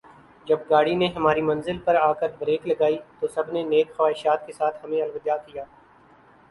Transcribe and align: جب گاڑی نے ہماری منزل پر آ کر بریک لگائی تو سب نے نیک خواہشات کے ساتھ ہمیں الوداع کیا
جب 0.47 0.59
گاڑی 0.69 0.95
نے 0.95 1.07
ہماری 1.15 1.41
منزل 1.41 1.77
پر 1.85 1.95
آ 1.97 2.11
کر 2.13 2.29
بریک 2.39 2.67
لگائی 2.67 2.97
تو 3.19 3.27
سب 3.35 3.51
نے 3.53 3.63
نیک 3.63 3.95
خواہشات 3.95 4.45
کے 4.47 4.53
ساتھ 4.53 4.83
ہمیں 4.83 5.01
الوداع 5.01 5.37
کیا 5.45 5.63